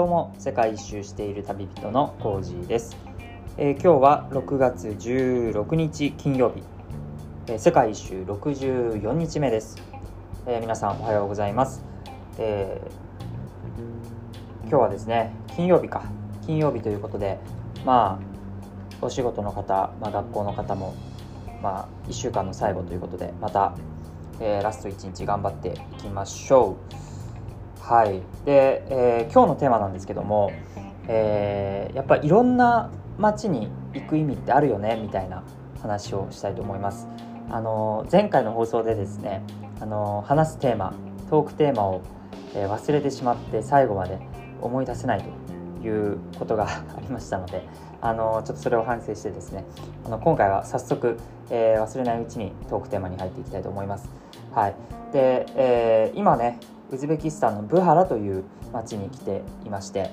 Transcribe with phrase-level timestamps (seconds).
[0.00, 2.96] どうも世界一周している旅人のコージーです、
[3.58, 6.62] えー、今日は6月16日金曜日、
[7.48, 9.76] えー、世界一周64日目です、
[10.46, 11.84] えー、皆さんおはようございます、
[12.38, 12.80] え
[14.62, 16.02] 今日はですね金曜日か。
[16.46, 17.38] 金曜日ということで
[17.84, 18.18] ま
[19.02, 20.94] あお仕事の方、まあ、学校の方も
[21.62, 23.74] まあ1週間の最後ということでまた、
[24.40, 27.09] えラスト1日頑張っていきましょう。
[27.90, 30.52] はいで、えー、今日のテーマなんですけども、
[31.08, 35.42] えー、やっぱりいろんな街に行く意味ってあるよねみたいな
[35.82, 37.08] 話をしたいと思います
[37.50, 39.42] あの前回の放送でですね
[39.80, 40.94] あの話すテーマ
[41.30, 42.02] トークテーマを、
[42.54, 44.20] えー、忘れてしまって最後まで
[44.60, 45.24] 思い出せない
[45.82, 47.66] ということがありましたので
[48.00, 49.64] あのちょっとそれを反省してですね
[50.04, 51.18] あの今回は早速、
[51.50, 54.19] えー、忘れないうちにトークテーマに入っていきたいと思います。
[54.52, 54.74] はい。
[55.12, 60.10] でえー、今ねウズベキスタンのブハラという町に来ていまして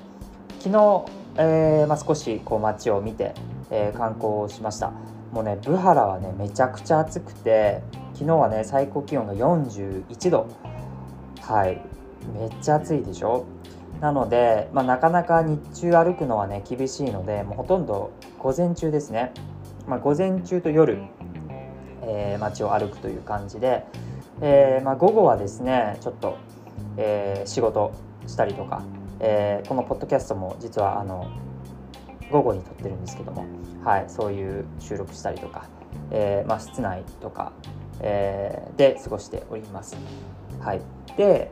[0.58, 1.04] 昨日、
[1.36, 3.34] えーまあ、少しこう街を見て、
[3.70, 4.92] えー、観光をしました。
[5.32, 7.82] もうねブハラはねめちゃくちゃ暑くて
[8.14, 10.46] 昨日はね最高気温が41度。
[11.40, 11.80] はい。
[12.34, 13.44] めっちゃ暑いでしょ？
[14.00, 19.32] なので、まあ、なかなか日中歩くのはね厳しいのでもうほとんど午前中ですね、
[19.86, 21.02] まあ、午前中と夜、
[22.02, 23.84] えー、街を歩くという感じで、
[24.40, 26.36] えーまあ、午後はですねちょっと
[26.98, 27.92] えー、仕事
[28.26, 28.82] したりとか、
[29.20, 31.30] えー、このポッドキャストも実はあの
[32.30, 33.46] 午後に撮ってるんですけども、
[33.84, 35.66] はい、そういう収録したりとか、
[36.10, 37.52] えまあ、室内とか、
[38.00, 39.96] え、で過ごしております。
[40.60, 40.82] はい、
[41.16, 41.50] で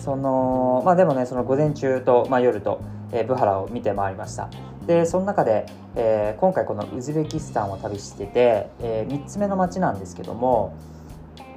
[0.00, 2.80] そのまあでもねその午前中と、まあ、夜と、
[3.12, 4.48] え、ブハラを見て回りました
[4.86, 10.74] でその中で、え、今回このウズベキスタンを旅してて、え、3つ目の町なんですけども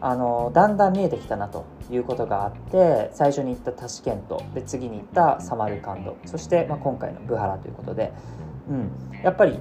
[0.02, 8.14] あのだんだん見えてきたなということがあって最初に行ったタシケントで次に行ったサマルカンドそして、まあ、今回のブハラということで、
[8.69, 8.92] うん、
[9.24, 9.58] やっぱり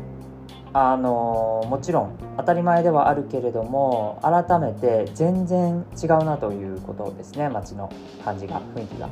[0.73, 7.93] あのもちろん当たり前ではあるけれども改めて全然違うなということですね街の
[8.25, 9.11] 感じが雰囲気がっ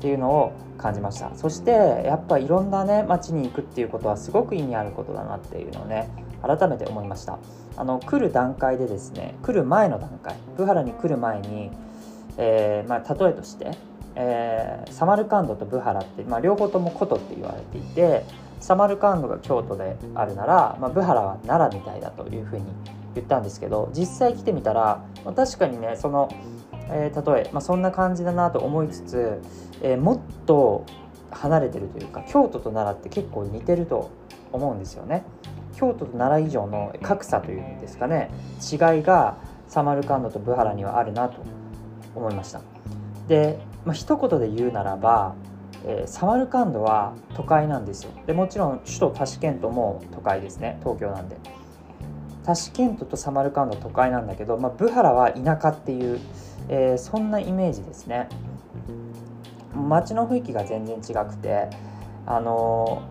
[0.00, 1.32] ていうのを感じました。
[1.36, 6.08] そしてやっぱいろんなね街に行くっていうことはすごく意味あることだなっていうのをね
[6.42, 7.38] 改めて思いました
[7.76, 11.70] あの来る段階でですね来る前の段階ブハラに来る前に、
[12.36, 13.70] えー、まあ、例えとして、
[14.14, 18.24] えー、サマルカンドとブハラって、まあ、両方とも古都って言われていて
[18.60, 22.64] サマルカンドが京都であるなら、まあ、ブハラは奈良みたいだというふうに
[23.14, 26.28] 言ったんですけど実際来てみたら、まあ、確かにねその、
[26.88, 29.40] えー、例え、まあ、そんな感じだなと思いつつ、
[29.82, 30.86] えー、もっと
[31.30, 34.10] 離れてるというか京都と奈良って結構似てると
[34.52, 35.24] 思うんですよね。
[35.76, 39.36] 京都と奈良以上の格差というんですかね違いが
[39.68, 41.42] サマルカンドとブハラにはあるなと
[42.14, 42.60] 思いました。
[43.26, 45.34] で、まあ、一言で言うならば、
[45.86, 48.12] えー、サマルカンドは都会なんですよ。
[48.26, 50.78] でもちろん首都タシケントも都会ですね。
[50.80, 51.36] 東京なんで。
[52.44, 56.20] タシケントとサマルカンド都会なんだけど、まあ、ブハラは田舎っていう、
[56.68, 58.28] えー、そんなイメージですね。
[59.74, 61.70] 街の雰囲気が全然違くて
[62.26, 63.02] あの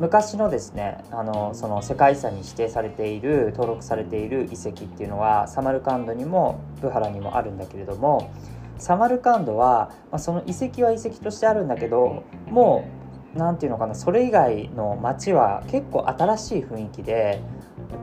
[0.00, 8.32] 昔のですねあのその世界遺産に指定されている登録されている遺跡っていうのはサマルカンドにもブハラにもあるんだけれども
[8.78, 12.90] サマルカンドは、まあ、その遺跡は遺跡としてあるんだけども
[13.34, 17.42] う何て言うのかなそれ以外の町は結構新しい雰囲気で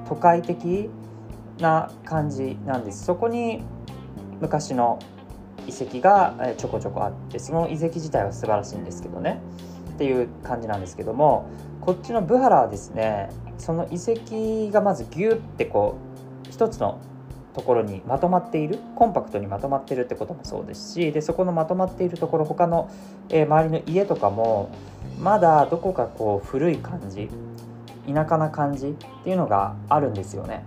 [0.07, 0.91] 都会的
[1.59, 3.03] な感じなんです。
[3.05, 3.63] そこに
[4.39, 4.99] 昔の
[5.65, 9.41] 遺跡がちょこちょこあってその遺跡自体は素晴らしいんですけどね。
[9.97, 11.49] っていう感じなんですけども
[11.81, 15.97] こっちのブハラはですねその遺跡がまずギュッてこ
[16.47, 16.99] う一つの
[17.55, 22.91] ところにまとまっているコンパクトにまとまってるってこともそうですしでそこのまとまっているところ他の、
[23.29, 24.69] えー、周りの家とかも
[25.19, 27.27] まだどこかこう古い感じ
[28.05, 28.93] 田舎な感じっ
[29.23, 30.63] ていうのがあるんですよね。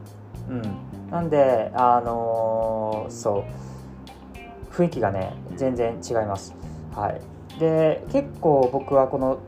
[0.49, 0.63] うん、
[1.11, 3.45] なんであのー、そ
[4.73, 6.55] う雰囲気がね全然違います。
[6.95, 7.21] はい、
[7.59, 9.41] で結構僕はこの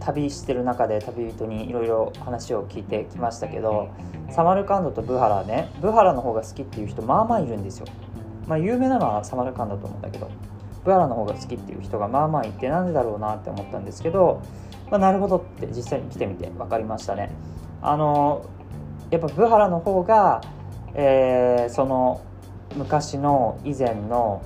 [0.00, 3.88] 旅してる中で旅人にいろいろ話を聞いてきましたけど
[4.30, 7.86] サマルカンドとブハラねブハラの方が好きっていう人まあまあいるんですよ。
[8.46, 10.30] まあ有名なのはサマルカンドと思うんだけど
[10.84, 14.42] ブハラの方が好きっていう人がまあまあいてなんでだろうなって思ったんですけど、
[14.90, 17.30] まあ、なるほどって実際に来てみて分かりましたね。
[17.82, 18.46] あの
[19.10, 20.40] やっぱブハラの方が、
[20.94, 22.20] えー、その
[22.76, 24.42] 昔の以前の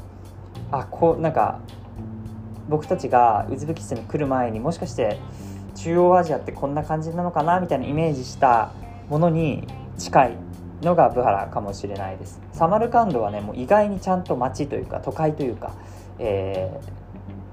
[0.70, 1.60] あこうなんか
[2.72, 5.18] 僕たちがウズベキスタンに来る前にもしかして
[5.74, 8.72] 中央アジアってこんな感じなのかなみたいなイメージした
[9.10, 9.66] ものに
[9.98, 10.36] 近い
[10.80, 15.74] のがブハラかもしれないですサマルカンドはねもう意外にちゃんと街というか都会というか、
[16.18, 16.80] え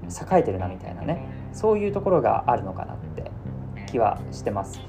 [0.08, 3.30] ー、栄えてるなみたいなねそういうところがあるのかなって
[3.90, 4.80] 気はしてます。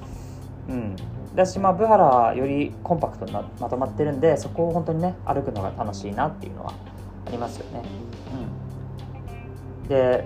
[0.69, 0.95] うん、
[1.35, 6.73] だしまあブハラはよりコンパクトにまとまってるんでそこを本当にね歩くのが楽しいなっていうのは
[7.25, 7.83] ありますよね。
[8.31, 8.60] うん、
[9.91, 10.25] で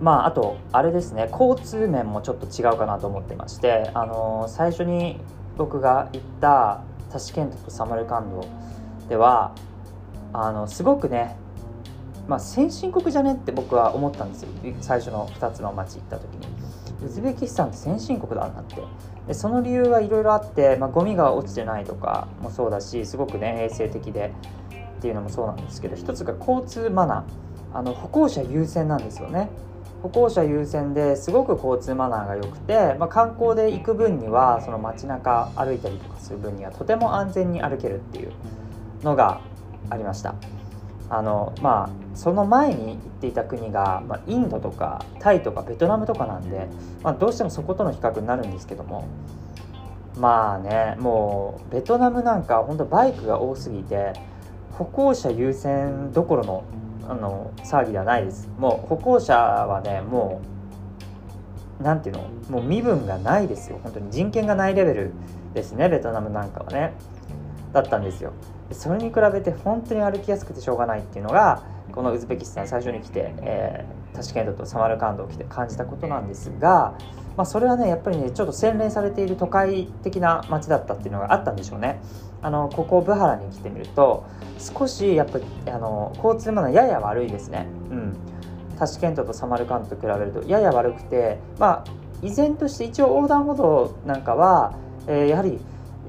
[0.00, 5.20] まああとあれですね交通面もちょっと違うかなと思ってましてあの、最初に
[5.58, 8.48] 僕が行ったタシケントとサマルカンド
[9.10, 9.54] では
[10.32, 11.36] あのすごくね
[12.28, 14.48] まあ、先進国じゃねって僕は思ったんですよ。
[14.80, 16.46] 最初の2つの町行った時に。
[17.04, 18.76] ウズベキスタンって先進国だなって。
[19.26, 24.32] でその理由はいろいろあって、まあ、ゴミが落ちてないとかもそうだしすごくね衛生的で
[24.98, 27.51] っていうのもそうなんですけど一つが交通マナー。
[27.74, 29.48] あの歩行者優先なんですよね。
[30.02, 38.32] 歩行者優先ですごく交通マナーが良くて、まあ、観光で行く分にはその街中歩いたりとかする分にはとても安全に歩けるっていう
[39.04, 39.40] のが
[39.90, 40.34] ありました。
[41.08, 46.66] あのまあその前に行っていた国が、まあ、インドとかタイとかベトナムとかなんで、
[47.02, 49.06] まあ、どうしてもそことの比較になるんですけども
[50.18, 54.14] まあねもうベトナムなんか本当バイクが多すぎて
[54.72, 56.64] 歩行者優先どころの
[57.08, 58.48] あの騒ぎではないです。
[58.58, 60.40] もう歩行者はねも
[61.80, 62.22] う何ていうの？
[62.48, 63.80] もう身分がないですよ。
[63.82, 65.10] 本当に人権がないレベル
[65.54, 65.88] ですね。
[65.88, 66.92] ベトナムなんかはね。
[67.72, 68.32] だったんですよ。
[68.70, 71.62] それに比べて本当に歩きやすくてしょうがないっていうのが
[71.92, 76.94] このウズベキスタン最初に来て、えー、タシケンドとサマルカンドを来て感じたことなんですが、
[77.36, 82.00] まあ、それはねやっぱりねちょっと洗練されている都会的な街だったっていうのがあったんでしょうね。
[82.42, 84.26] あのここブハラに来てみると
[84.58, 87.66] 少しやっぱりあの交通マナーやや悪いですね。
[87.90, 88.16] うん。
[88.78, 94.74] タシケントとサマルカンドと比べるとやや悪くてまあ依然として一応横断歩道なんかは、
[95.06, 95.60] えー、やはり、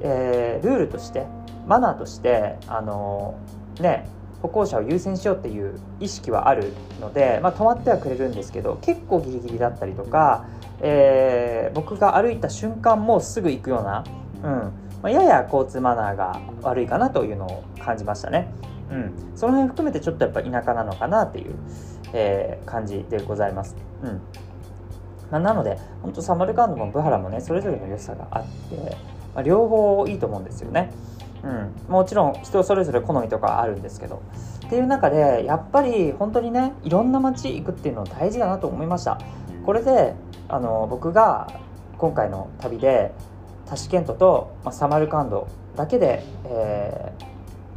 [0.02, 1.28] えー、ルールとして
[1.68, 3.36] マナーとしてあの
[3.80, 4.08] ね
[4.44, 10.45] 歩行者を優先しようっていう意識はあるので、まあ、止まってはくれるんですけど結構ギリギリだったりとか、
[10.81, 14.04] えー、僕が歩いた瞬間もすぐ行くような、
[14.44, 18.50] うんまあ、やや交通マナーが悪いかなというのを感じましたね。
[18.92, 21.56] うん、その辺含めてちょっとやっぱ田舎なのかなっていう、
[22.13, 23.75] えー、感じでございます。
[24.04, 24.22] うん
[25.31, 28.98] まあ、なので本当サマルカンドもブハラもねそれぞれの良さがあって、
[29.34, 30.92] ま、両方いいと思うんですよね。
[31.44, 34.22] うん、もちろん人それぞれ好みとかあるんですけど。
[34.66, 39.19] っていう中でやっぱり本当にねいろんな街行くっていうの大事だなと思いました。
[39.66, 40.16] これで
[40.48, 41.48] あの僕が
[41.98, 43.12] 今回の旅で
[43.66, 47.13] タシケントと、まあ、サマルカンドだけで、え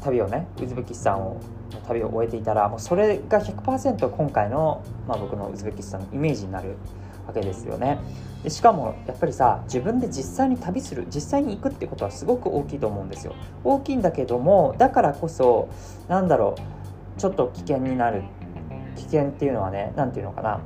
[0.00, 1.40] ー、旅をねウズベキスタンを
[1.86, 6.76] 旅を終えていたらもうそれが100%今回の、まあ、僕のウズベキスタンのイメージになる
[7.26, 7.98] わけですよね。
[8.42, 13.34] でしかもやっぱりさ自分で実際に旅する実際に行くってことはすごく大きいと思うんですよ。
[13.64, 15.68] 大きいんだけどもだからこそ
[16.08, 16.54] なんだろ
[17.16, 18.22] うちょっと危険になる
[18.96, 20.60] 危険っていうのはね何て言うのかな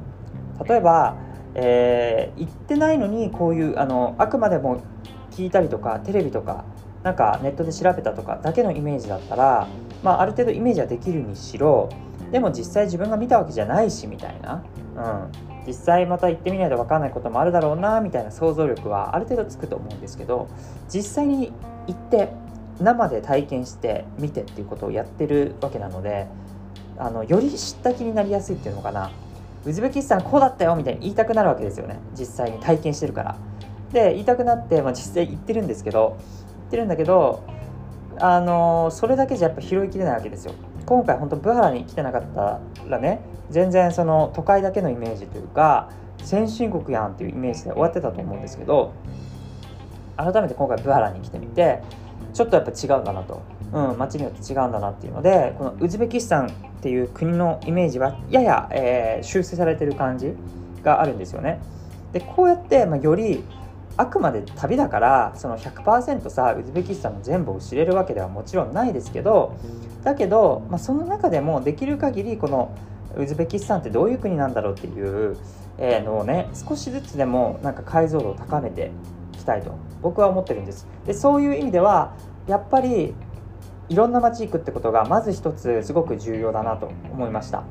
[0.66, 1.16] 例えば、
[1.54, 4.82] えー、行ってないのにこういうあのあくまでも
[5.30, 6.64] 聞いたりとかテレビとか
[7.02, 9.68] なんかネットで調べたとかだけのイメージだったら、
[10.02, 11.88] まあ、ある程度イメージはできるにしろ
[12.30, 14.62] でも実際自分が見たわけじゃないしみたいな、
[14.96, 15.00] う
[15.46, 20.48] ん、実際また行ってみないと分かんないこともあるだろうなみたいな想像力はある程度つくと思うんですけど
[20.92, 21.52] 実際に
[21.86, 22.32] 行って
[22.80, 26.26] 生で体験して見てっていうことをやってるわけなので
[26.98, 29.10] あのより知った気になりやすいっていうのかな
[29.66, 31.98] ウズベキスタンこうだったよみたいに言いたくなるわけですよね。
[32.18, 33.36] 実際に体験してるから。
[33.92, 36.16] で言いたくなって、まあ、実際行ってるんですけど
[36.60, 37.42] 言ってるんだけど
[38.20, 40.54] あのそれだけじゃやっぱ拾いきれないわけですよ。
[40.90, 48.92] 今回本当ブハラに来てなかったらね全然その都会だけのイメージというか先進国やんっていうイメージで終わってたと思うんですけど
[50.16, 51.80] 改めて今回ブハラに来てみて
[52.34, 53.40] ちょっとやっぱ違うんだなと、
[53.72, 56.50] うん、街によって違うんだなっていうのでこのウズベキスタンっ
[56.82, 60.32] ていう国のイメージはやや、えー、修正されてる感じ
[60.82, 61.60] があるんですよね。
[62.12, 63.44] でこうやって、まあ、より
[64.00, 69.58] あくまで旅だからその100%さウズベキスタンの全部を知れるわけではもちろんないですけど
[70.04, 72.74] だけど、まあ、その中でもできる限りこの
[73.14, 75.36] ウズベキスタンってどういう国なんだろうっていう
[75.78, 78.90] のをね少しずつでもなんか解像度を高めて
[79.34, 80.86] いきたいと僕は思ってるんです。
[81.04, 82.14] でそういう意味では
[82.46, 83.14] やっぱり
[83.90, 87.64] いろんな街行くってことがまず一つすごく重要だなと思いました、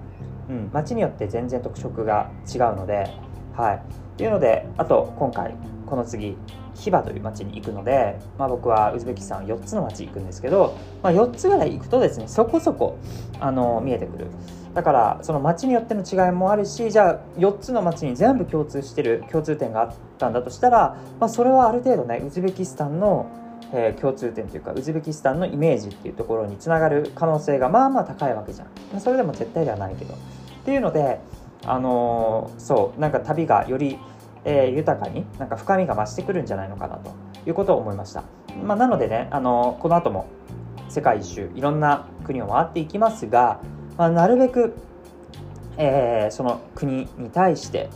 [0.50, 3.10] うん、街によって全然特色が違うので
[3.56, 3.76] はい。
[3.78, 3.80] っ
[4.20, 5.56] ていうのであと今回
[5.90, 6.38] この次
[6.76, 12.98] ヒバという町に行くので、まあ、僕はウズベキスタン4つの町行くんですけど、まあ、4つぐらい行くとですねそこそこ
[13.40, 14.28] あの見えてくる。
[14.74, 23.28] だからその町によっての違いもあるしじゃあ4つの町に全部共通してる共通点があったんだとしたら、まあ、それはある程度ねウズベキスタンの、
[23.74, 28.68] えー、共通点というかウズベキスタンのイメージっていうところにつながる可能性がまあまあ高いわけじゃん。
[28.92, 30.14] まあそれでも絶対ではないけど。
[30.14, 30.18] っ
[30.64, 31.20] ていうので
[31.66, 33.98] あのー、そうなんか旅がより、
[34.46, 37.14] えー、豊かになんか深みが増してくるんじゃないのかなと
[37.46, 38.24] いうことを思いました、
[38.64, 40.28] まあ、なのでね、あの、この後も
[40.90, 43.62] 世界一周いろんな国を回っていきますが、
[43.98, 44.76] まあ、なるべく、
[45.78, 47.90] えー、その国に対して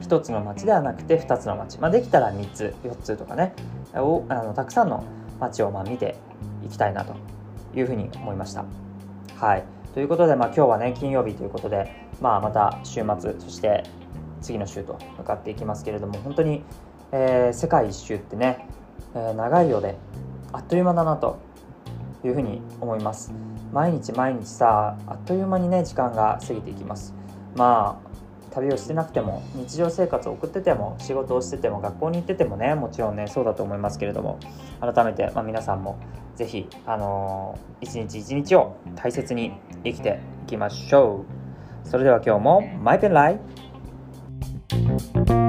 [0.00, 3.54] 1つの町ではなくて2つの町、まあ、できたら3つ4つとかね
[3.94, 5.04] をあのたくさんの
[5.40, 6.16] 町をまあ見て
[6.64, 7.14] いきたいなと
[7.74, 8.64] いうふうに思いました。
[9.36, 9.64] はい。
[9.94, 13.84] ということで、まあ、今日はね金曜日ということで、まあ、また週末そして
[14.46, 16.62] 次の週と向かっていきますけれども本当に、
[17.10, 18.68] えー、世界一周ってね、
[19.14, 19.96] えー、長いようで
[20.52, 21.40] あっという間だなと
[22.24, 23.32] いうふうに思います。
[23.72, 27.12] 毎日毎日さあっという間にね時間が過ぎていきます。
[27.56, 28.06] まあ
[28.54, 34.38] 旅をしてなくても日常生活を送ってても仕事をしてても学校に行っててもねもちろんねそうだと思いますけれども
[34.80, 35.98] 改めて、まあ、皆さんも
[36.36, 39.52] 是非、あのー、一日一日を大切に
[39.84, 41.24] 生きていきましょ
[41.84, 41.88] う。
[41.88, 43.40] それでは今日もマイペンライ。
[44.98, 45.45] Thank you.